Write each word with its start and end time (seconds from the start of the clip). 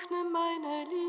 öffne 0.00 0.24
meine 0.30 0.84
Lippen, 0.84 0.99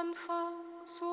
Anfang, 0.00 0.54
so 0.82 1.04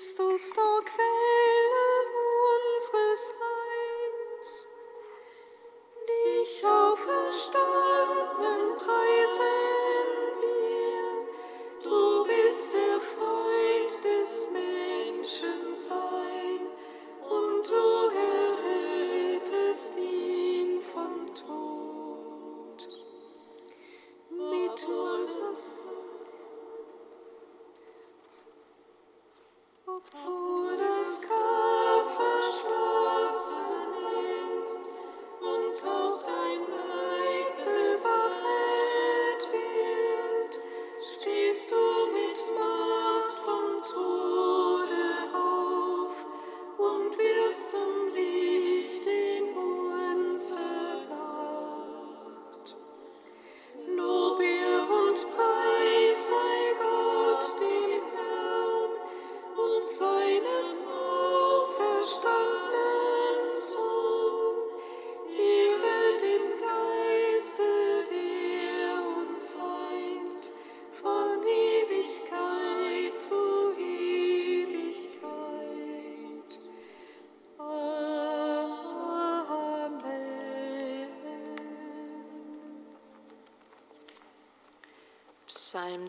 Christus, 0.00 0.54
du 0.54 0.62
Quelle 0.96 1.39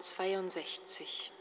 62. 0.01 1.31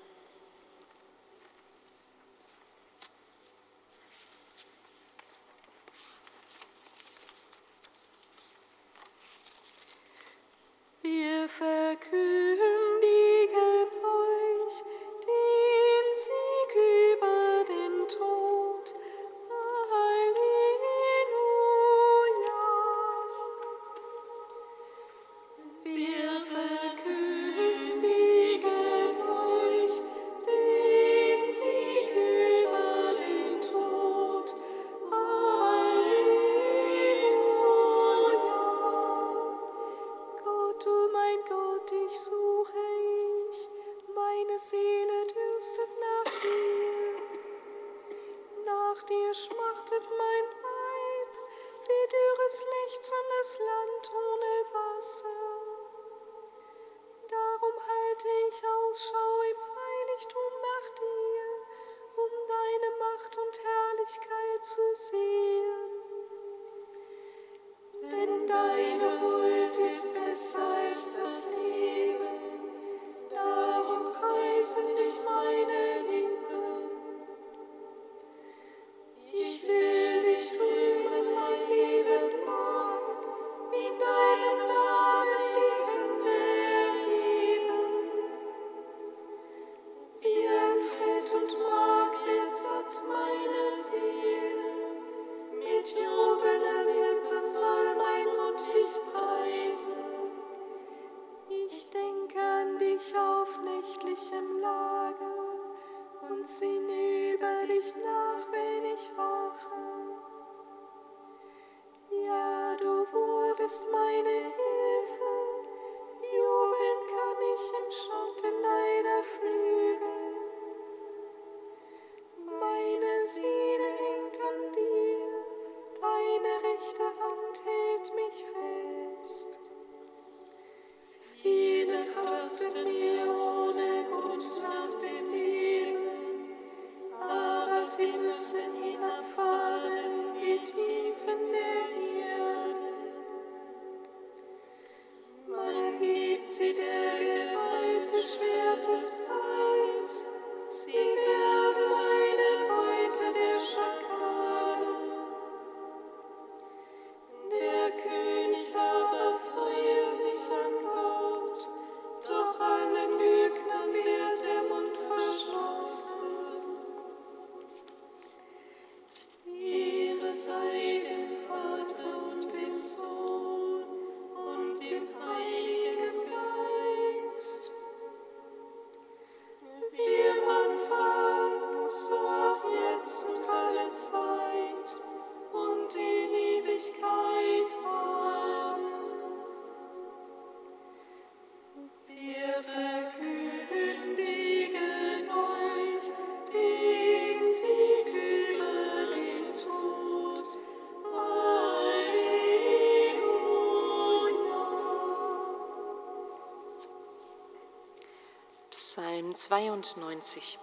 92. 209.49 210.59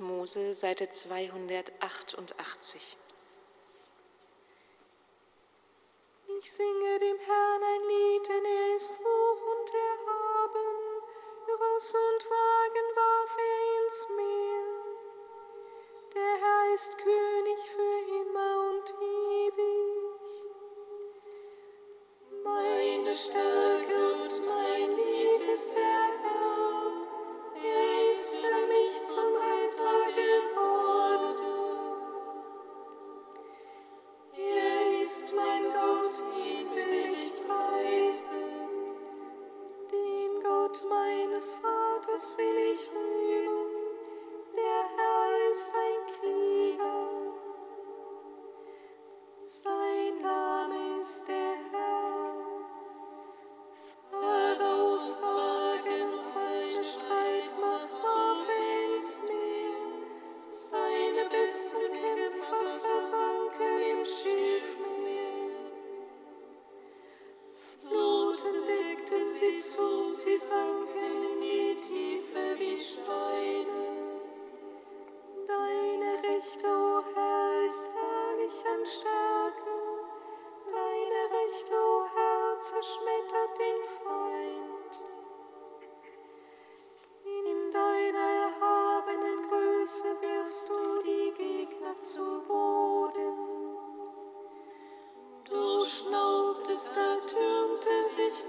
Mose, 0.00 0.54
Seite 0.54 0.88
288. 0.88 3.03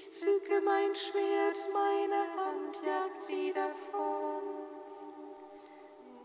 Ich 0.00 0.12
zücke 0.12 0.60
mein 0.64 0.94
Schwert, 0.94 1.68
meine 1.72 2.22
Hand 2.36 2.80
jagt 2.86 3.18
sie 3.18 3.50
davon. 3.52 4.42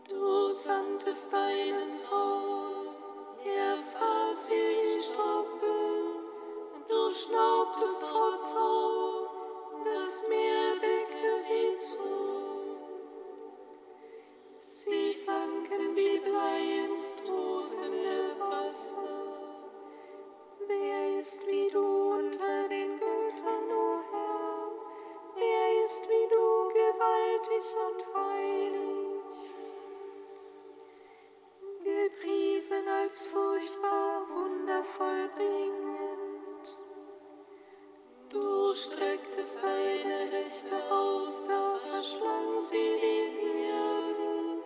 Du 0.08 0.50
sandtest 0.52 1.32
deinen 1.32 1.84
Sohn, 1.84 2.94
er 3.44 3.76
fass 3.78 4.48
in 4.48 5.02
Stoppen, 5.02 6.22
du 6.88 7.10
schnaubtest 7.10 8.00
vor 8.04 8.32
Zorn, 8.32 9.84
das 9.84 10.28
Meer 10.28 10.76
deckte 10.76 11.30
sie 11.40 11.74
zu. 11.74 12.78
Sie 14.56 15.12
sanken 15.12 15.96
wie 15.96 16.20
Blei 16.20 16.86
ins 16.86 17.16
tosende 17.16 18.36
Wasser. 18.38 19.02
Wer 20.68 21.18
ist 21.18 21.44
wie 21.48 21.70
du 21.70 21.80
unter 21.80 22.68
den 22.68 23.03
Und 27.46 28.14
heilig, 28.14 29.50
gepriesen 31.84 32.88
als 32.88 33.22
furchtbar 33.26 34.26
wundervoll 34.34 35.28
bringend. 35.36 36.78
Du 38.30 38.72
strecktest 38.74 39.62
deine 39.62 40.32
Rechte 40.32 40.90
aus, 40.90 41.46
da 41.46 41.78
verschlang 41.90 42.58
sie 42.58 42.72
die 42.74 43.66
Erde. 43.66 44.62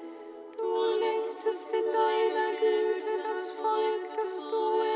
Du 0.57 0.99
legtest 1.01 1.73
in 1.73 1.85
deiner 1.85 2.61
Güte 2.61 3.23
das 3.25 3.51
Volk, 3.51 4.15
das 4.15 4.51
du 4.51 4.88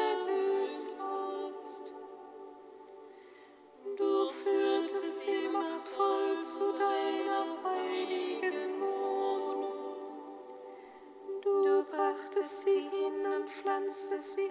necessity. 13.93 14.42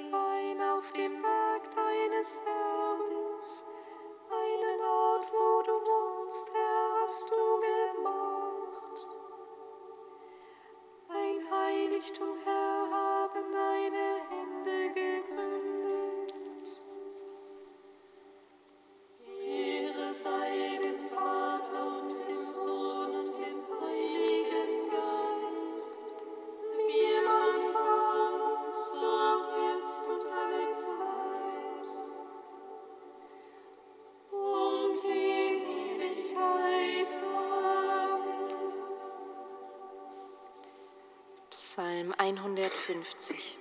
50. 42.94 43.58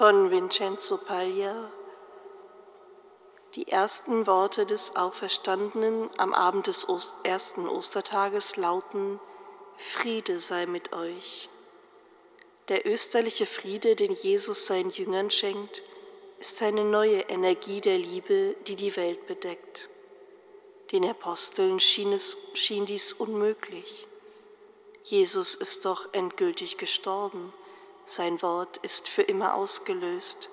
von 0.00 0.30
Vincenzo 0.30 0.96
Paglia. 0.96 1.70
Die 3.54 3.68
ersten 3.68 4.26
Worte 4.26 4.64
des 4.64 4.96
Auferstandenen 4.96 6.08
am 6.16 6.32
Abend 6.32 6.68
des 6.68 6.86
ersten 7.22 7.68
Ostertages 7.68 8.56
lauten, 8.56 9.20
Friede 9.76 10.38
sei 10.38 10.64
mit 10.64 10.94
euch. 10.94 11.50
Der 12.68 12.86
österliche 12.86 13.44
Friede, 13.44 13.94
den 13.94 14.14
Jesus 14.14 14.66
seinen 14.66 14.88
Jüngern 14.88 15.30
schenkt, 15.30 15.82
ist 16.38 16.62
eine 16.62 16.84
neue 16.84 17.20
Energie 17.28 17.82
der 17.82 17.98
Liebe, 17.98 18.56
die 18.68 18.76
die 18.76 18.96
Welt 18.96 19.26
bedeckt. 19.26 19.90
Den 20.92 21.04
Aposteln 21.04 21.78
schien, 21.78 22.14
es, 22.14 22.38
schien 22.54 22.86
dies 22.86 23.12
unmöglich. 23.12 24.06
Jesus 25.04 25.54
ist 25.54 25.84
doch 25.84 26.08
endgültig 26.14 26.78
gestorben 26.78 27.52
sein 28.10 28.42
Wort 28.42 28.78
ist 28.78 29.08
für 29.08 29.22
immer 29.22 29.54
ausgelöst. 29.54 30.50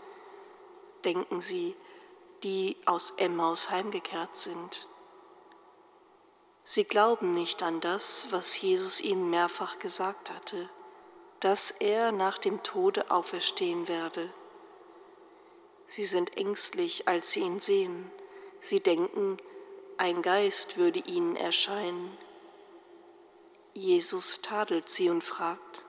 Denken 1.04 1.42
Sie, 1.42 1.76
die 2.44 2.78
aus 2.86 3.14
Emmaus 3.18 3.70
heimgekehrt 3.70 4.36
sind. 4.36 4.88
Sie 6.64 6.84
glauben 6.84 7.34
nicht 7.34 7.64
an 7.64 7.80
das, 7.80 8.28
was 8.32 8.60
Jesus 8.62 9.02
ihnen 9.02 9.30
mehrfach 9.30 9.80
gesagt 9.80 10.30
hatte, 10.30 10.70
dass 11.40 11.72
er 11.72 12.12
nach 12.12 12.38
dem 12.38 12.62
Tode 12.62 13.10
auferstehen 13.10 13.88
werde. 13.88 14.30
Sie 15.88 16.06
sind 16.06 16.36
ängstlich, 16.36 17.08
als 17.08 17.32
sie 17.32 17.40
ihn 17.40 17.62
sehen. 17.62 18.12
Sie 18.60 18.82
denken, 18.82 19.38
ein 19.98 20.22
Geist 20.22 20.78
würde 20.78 21.00
ihnen 21.00 21.38
erscheinen. 21.38 22.18
Jesus 23.74 24.42
tadelt 24.42 24.90
sie 24.90 25.10
und 25.10 25.24
fragt, 25.24 25.86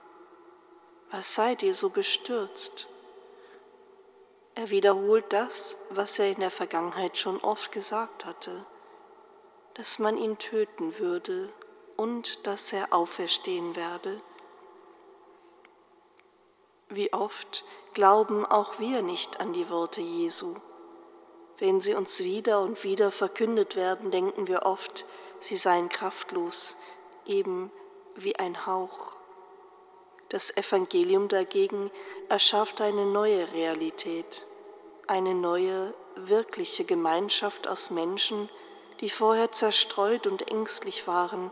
was 1.11 1.35
seid 1.35 1.63
ihr 1.63 1.73
so 1.73 1.89
bestürzt? 1.89 2.87
Er 4.55 4.69
wiederholt 4.69 5.25
das, 5.29 5.85
was 5.89 6.19
er 6.19 6.29
in 6.31 6.39
der 6.39 6.51
Vergangenheit 6.51 7.17
schon 7.17 7.39
oft 7.39 7.71
gesagt 7.71 8.25
hatte, 8.25 8.65
dass 9.75 9.99
man 9.99 10.17
ihn 10.17 10.37
töten 10.37 10.99
würde 10.99 11.51
und 11.95 12.45
dass 12.45 12.73
er 12.73 12.93
auferstehen 12.93 13.75
werde. 13.75 14.21
Wie 16.89 17.13
oft 17.13 17.63
glauben 17.93 18.45
auch 18.45 18.79
wir 18.79 19.01
nicht 19.01 19.39
an 19.39 19.53
die 19.53 19.69
Worte 19.69 20.01
Jesu. 20.01 20.55
Wenn 21.57 21.81
sie 21.81 21.93
uns 21.93 22.23
wieder 22.23 22.61
und 22.61 22.83
wieder 22.83 23.11
verkündet 23.11 23.75
werden, 23.75 24.11
denken 24.11 24.47
wir 24.47 24.63
oft, 24.65 25.05
sie 25.39 25.55
seien 25.55 25.89
kraftlos, 25.89 26.77
eben 27.25 27.71
wie 28.15 28.35
ein 28.37 28.65
Hauch. 28.65 29.18
Das 30.29 30.55
Evangelium 30.55 31.27
dagegen 31.27 31.89
erschafft 32.29 32.81
eine 32.81 33.05
neue 33.05 33.51
Realität, 33.53 34.45
eine 35.07 35.33
neue, 35.33 35.93
wirkliche 36.15 36.85
Gemeinschaft 36.85 37.67
aus 37.67 37.89
Menschen, 37.89 38.47
die 38.99 39.09
vorher 39.09 39.51
zerstreut 39.51 40.27
und 40.27 40.49
ängstlich 40.51 41.07
waren 41.07 41.51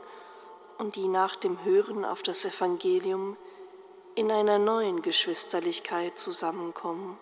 und 0.77 0.95
die 0.95 1.07
nach 1.07 1.35
dem 1.35 1.63
Hören 1.63 2.05
auf 2.05 2.21
das 2.21 2.45
Evangelium 2.45 3.35
in 4.13 4.31
einer 4.31 4.59
neuen 4.59 5.01
Geschwisterlichkeit 5.01 6.19
zusammenkommen. 6.19 7.17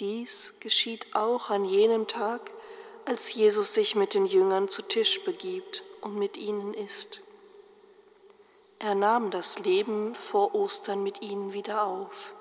Dies 0.00 0.58
geschieht 0.58 1.14
auch 1.14 1.50
an 1.50 1.64
jenem 1.64 2.08
Tag, 2.08 2.50
als 3.04 3.32
Jesus 3.34 3.74
sich 3.74 3.94
mit 3.94 4.14
den 4.14 4.26
Jüngern 4.26 4.68
zu 4.68 4.82
Tisch 4.82 5.22
begibt 5.24 5.84
und 6.00 6.16
mit 6.16 6.36
ihnen 6.36 6.74
isst. 6.74 7.22
Er 8.78 8.94
nahm 8.94 9.30
das 9.30 9.58
Leben 9.60 10.14
vor 10.14 10.54
Ostern 10.54 11.02
mit 11.02 11.22
ihnen 11.22 11.52
wieder 11.52 11.84
auf. 11.84 12.34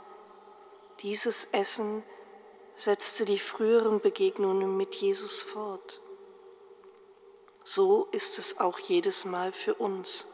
Dieses 1.02 1.46
Essen 1.46 2.04
setzte 2.76 3.26
die 3.26 3.39
früheren 3.39 4.02
Begegnungen 4.02 4.76
mit 4.78 4.96
Jesus 4.96 5.41
fort. 5.41 6.02
So 7.63 8.08
ist 8.12 8.39
es 8.39 8.60
auch 8.60 8.80
jedes 8.80 9.26
Mal 9.26 9.52
für 9.52 9.76
uns, 9.76 10.28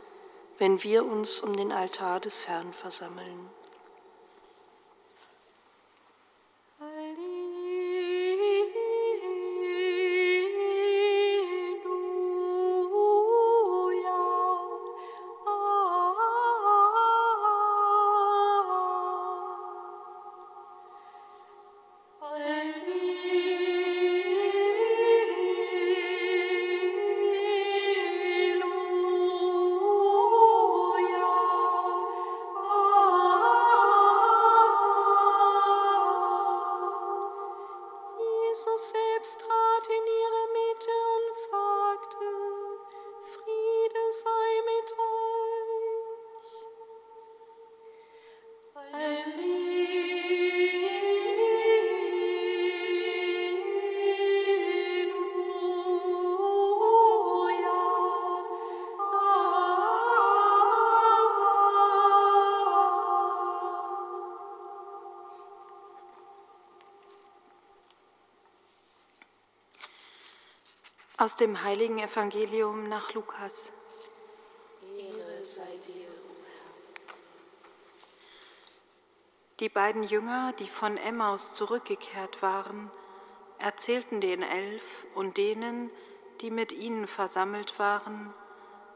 wenn 0.58 0.82
wir 0.84 1.06
uns 1.06 1.42
um 1.42 1.56
den 1.56 1.72
Altar 1.72 2.20
des 2.20 2.48
Herrn 2.48 2.74
versammeln. 2.74 3.50
Aus 71.30 71.36
dem 71.36 71.64
heiligen 71.64 72.00
Evangelium 72.00 72.90
nach 72.90 73.14
Lukas. 73.14 73.72
Ehre 74.98 75.44
sei 75.44 75.78
dir, 75.86 76.08
o 76.08 76.34
Herr. 76.44 77.14
Die 79.60 79.70
beiden 79.70 80.02
Jünger, 80.02 80.54
die 80.54 80.68
von 80.68 80.98
Emmaus 80.98 81.54
zurückgekehrt 81.54 82.42
waren, 82.42 82.90
erzählten 83.60 84.22
den 84.22 84.42
Elf 84.42 85.06
und 85.14 85.38
denen, 85.38 85.92
die 86.42 86.50
mit 86.50 86.72
ihnen 86.72 87.06
versammelt 87.06 87.78
waren, 87.78 88.34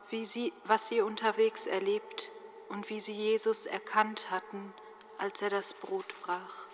wie 0.10 0.26
sie, 0.26 0.54
was 0.64 0.88
sie 0.88 1.02
unterwegs 1.02 1.68
erlebt 1.68 2.32
und 2.68 2.90
wie 2.90 3.00
sie 3.00 3.14
Jesus 3.14 3.68
erkannt 3.68 4.32
hatten, 4.32 4.74
als 5.20 5.44
er 5.44 5.52
das 5.52 5.76
Brot 5.76 6.16
brach. 6.24 6.66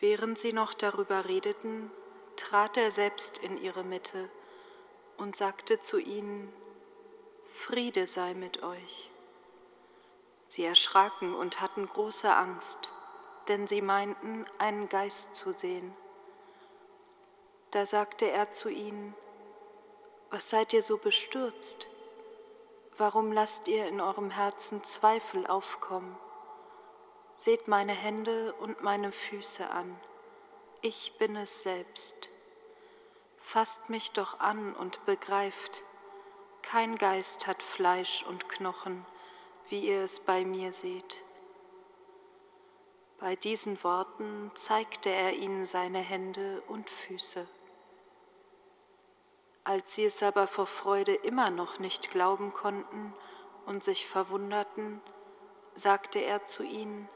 Während 0.00 0.40
sie 0.40 0.52
noch 0.52 0.74
darüber 0.74 1.26
redeten, 1.26 1.92
trat 2.44 2.76
er 2.76 2.90
selbst 2.90 3.38
in 3.38 3.60
ihre 3.60 3.82
Mitte 3.82 4.28
und 5.16 5.34
sagte 5.34 5.80
zu 5.80 5.98
ihnen, 5.98 6.52
Friede 7.52 8.06
sei 8.06 8.34
mit 8.34 8.62
euch. 8.62 9.10
Sie 10.42 10.64
erschraken 10.64 11.34
und 11.34 11.60
hatten 11.60 11.88
große 11.88 12.32
Angst, 12.32 12.90
denn 13.48 13.66
sie 13.66 13.80
meinten, 13.80 14.44
einen 14.58 14.88
Geist 14.88 15.34
zu 15.34 15.52
sehen. 15.52 15.96
Da 17.70 17.86
sagte 17.86 18.30
er 18.30 18.50
zu 18.50 18.68
ihnen, 18.68 19.14
Was 20.30 20.50
seid 20.50 20.72
ihr 20.72 20.82
so 20.82 20.98
bestürzt? 20.98 21.86
Warum 22.98 23.32
lasst 23.32 23.68
ihr 23.68 23.88
in 23.88 24.00
eurem 24.00 24.30
Herzen 24.30 24.84
Zweifel 24.84 25.46
aufkommen? 25.46 26.16
Seht 27.32 27.68
meine 27.68 27.92
Hände 27.92 28.52
und 28.54 28.82
meine 28.82 29.10
Füße 29.10 29.68
an 29.70 29.98
ich 30.86 31.16
bin 31.16 31.34
es 31.36 31.62
selbst. 31.62 32.28
Fasst 33.46 33.90
mich 33.90 34.10
doch 34.10 34.40
an 34.40 34.74
und 34.74 35.04
begreift, 35.04 35.82
kein 36.62 36.96
Geist 36.96 37.46
hat 37.46 37.62
Fleisch 37.62 38.24
und 38.24 38.48
Knochen, 38.48 39.06
wie 39.68 39.86
ihr 39.86 40.00
es 40.00 40.18
bei 40.18 40.44
mir 40.46 40.72
seht. 40.72 41.22
Bei 43.20 43.36
diesen 43.36 43.84
Worten 43.84 44.50
zeigte 44.54 45.10
er 45.10 45.34
ihnen 45.34 45.66
seine 45.66 46.00
Hände 46.00 46.62
und 46.68 46.88
Füße. 46.88 47.46
Als 49.62 49.94
sie 49.94 50.06
es 50.06 50.22
aber 50.22 50.46
vor 50.46 50.66
Freude 50.66 51.14
immer 51.14 51.50
noch 51.50 51.78
nicht 51.78 52.10
glauben 52.10 52.52
konnten 52.54 53.14
und 53.66 53.84
sich 53.84 54.08
verwunderten, 54.08 55.02
sagte 55.74 56.18
er 56.18 56.46
zu 56.46 56.64
ihnen, 56.64 57.08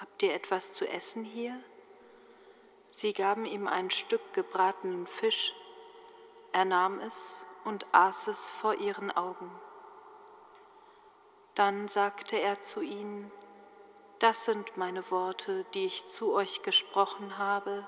Habt 0.00 0.22
ihr 0.22 0.34
etwas 0.34 0.72
zu 0.72 0.88
essen 0.88 1.22
hier? 1.22 1.62
Sie 2.90 3.12
gaben 3.12 3.44
ihm 3.44 3.68
ein 3.68 3.90
Stück 3.90 4.32
gebratenen 4.32 5.06
Fisch, 5.06 5.54
er 6.52 6.64
nahm 6.64 7.00
es 7.00 7.44
und 7.64 7.86
aß 7.92 8.28
es 8.28 8.50
vor 8.50 8.74
ihren 8.74 9.10
Augen. 9.10 9.50
Dann 11.54 11.88
sagte 11.88 12.36
er 12.36 12.60
zu 12.62 12.80
ihnen, 12.80 13.30
das 14.18 14.44
sind 14.44 14.76
meine 14.76 15.10
Worte, 15.10 15.64
die 15.74 15.86
ich 15.86 16.06
zu 16.06 16.32
euch 16.32 16.62
gesprochen 16.62 17.38
habe, 17.38 17.86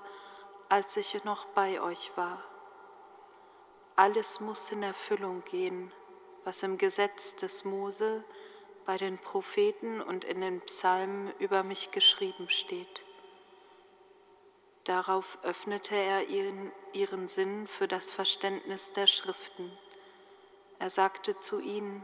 als 0.68 0.96
ich 0.96 1.24
noch 1.24 1.46
bei 1.46 1.80
euch 1.80 2.12
war. 2.16 2.42
Alles 3.96 4.40
muss 4.40 4.70
in 4.70 4.82
Erfüllung 4.82 5.42
gehen, 5.44 5.92
was 6.44 6.62
im 6.62 6.78
Gesetz 6.78 7.36
des 7.36 7.64
Mose, 7.64 8.24
bei 8.86 8.96
den 8.96 9.18
Propheten 9.18 10.00
und 10.00 10.24
in 10.24 10.40
den 10.40 10.60
Psalmen 10.62 11.32
über 11.38 11.62
mich 11.62 11.90
geschrieben 11.90 12.48
steht. 12.48 13.04
Darauf 14.84 15.38
öffnete 15.42 15.94
er 15.94 16.28
ihren, 16.28 16.72
ihren 16.92 17.28
Sinn 17.28 17.66
für 17.66 17.86
das 17.86 18.10
Verständnis 18.10 18.92
der 18.92 19.06
Schriften. 19.06 19.70
Er 20.78 20.88
sagte 20.88 21.38
zu 21.38 21.60
ihnen, 21.60 22.02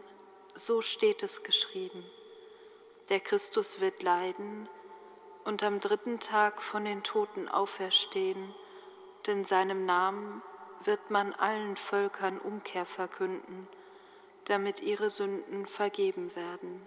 so 0.53 0.83
steht 0.83 1.23
es 1.23 1.43
geschrieben, 1.43 2.05
der 3.09 3.21
Christus 3.21 3.81
wird 3.81 4.03
leiden 4.03 4.69
und 5.45 5.62
am 5.62 5.81
dritten 5.81 6.21
Tag 6.21 6.61
von 6.61 6.85
den 6.85 7.03
Toten 7.03 7.49
auferstehen, 7.49 8.55
denn 9.27 9.45
seinem 9.45 9.87
Namen 9.87 10.43
wird 10.85 11.11
man 11.11 11.33
allen 11.35 11.77
Völkern 11.77 12.39
Umkehr 12.39 12.85
verkünden, 12.85 13.69
damit 14.45 14.81
ihre 14.81 15.09
Sünden 15.09 15.67
vergeben 15.67 16.35
werden. 16.37 16.87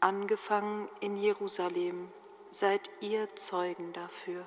Angefangen 0.00 0.88
in 1.00 1.16
Jerusalem 1.16 2.10
seid 2.54 2.88
ihr 3.00 3.34
Zeugen 3.34 3.92
dafür. 3.92 4.46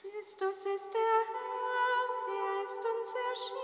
Christus 0.00 0.64
ist 0.64 0.94
der 0.94 1.00
Herr, 1.00 2.06
er 2.36 2.62
ist 2.62 2.78
uns 2.78 3.14
erschienen. 3.30 3.63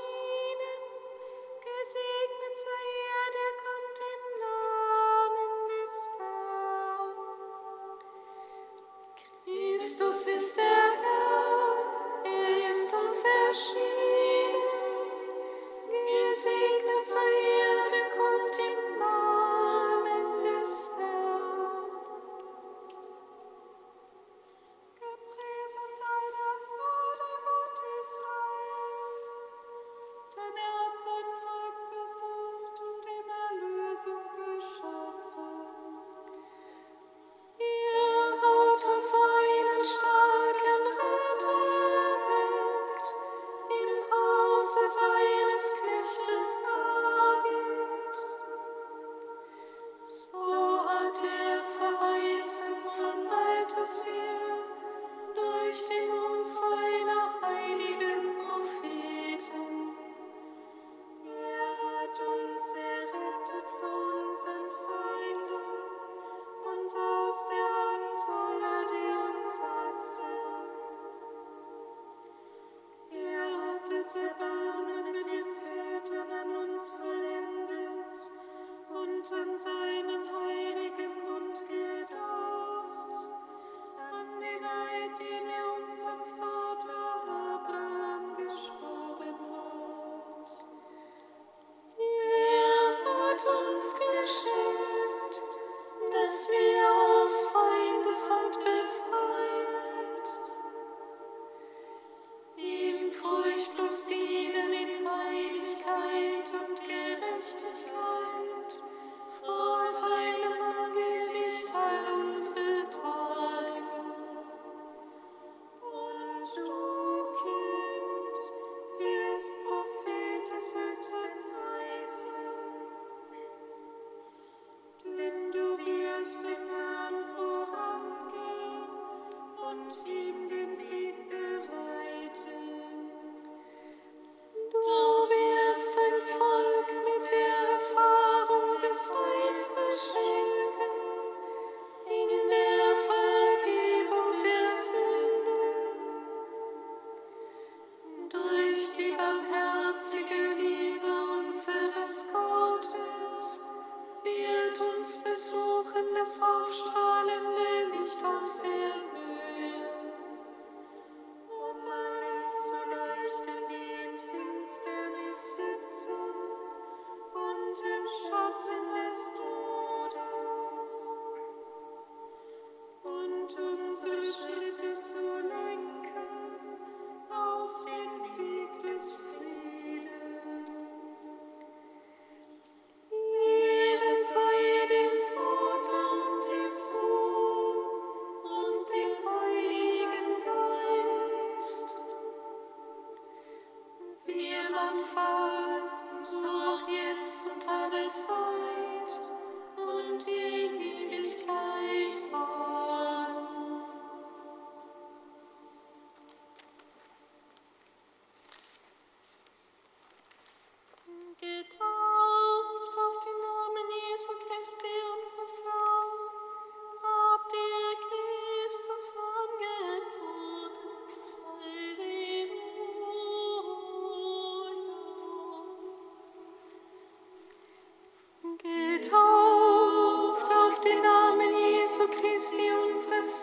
ist, 232.41 232.55
die 232.57 232.91
uns 232.91 233.07
das 233.11 233.43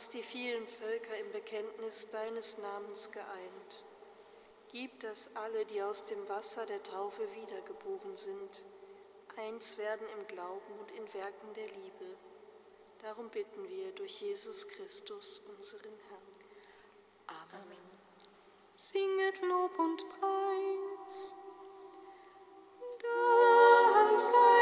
hast 0.00 0.14
die 0.14 0.22
vielen 0.22 0.66
Völker 0.66 1.14
im 1.18 1.30
Bekenntnis 1.30 2.08
deines 2.08 2.56
Namens 2.56 3.12
geeint. 3.12 3.84
Gib, 4.72 4.98
dass 5.00 5.36
alle, 5.36 5.66
die 5.66 5.82
aus 5.82 6.06
dem 6.06 6.26
Wasser 6.26 6.64
der 6.64 6.82
Taufe 6.82 7.20
wiedergeboren 7.34 8.16
sind, 8.16 8.64
eins 9.36 9.76
werden 9.76 10.06
im 10.16 10.26
Glauben 10.26 10.72
und 10.80 10.90
in 10.92 11.04
Werken 11.12 11.52
der 11.54 11.66
Liebe. 11.66 12.16
Darum 13.02 13.28
bitten 13.28 13.68
wir 13.68 13.92
durch 13.92 14.22
Jesus 14.22 14.66
Christus, 14.68 15.42
unseren 15.54 15.92
Herrn. 16.08 17.42
Amen. 17.52 17.76
Singet 18.76 19.42
Lob 19.42 19.78
und 19.78 20.02
Preis. 20.18 21.34
Dank 23.02 24.18
sei 24.18 24.59